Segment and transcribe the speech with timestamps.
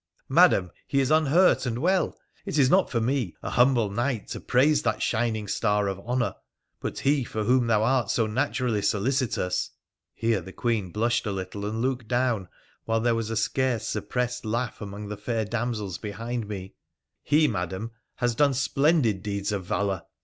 [0.41, 2.17] 'Madam, he is unhurt and well!
[2.43, 6.33] It is not for me, a humble knight, to praise that shining star of honour,
[6.79, 9.69] but he for whom thou art so naturally solicitous'
[10.15, 12.47] (here the Queen blushed a little and looked down,
[12.85, 16.73] while there was a scarce suppressed laugh among the fair damsels behind me),'
[17.21, 20.01] he, Madam, has done splendid deeds of valour.